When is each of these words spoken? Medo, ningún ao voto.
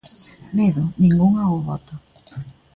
Medo, 0.57 0.83
ningún 1.01 1.31
ao 1.37 1.55
voto. 1.67 1.93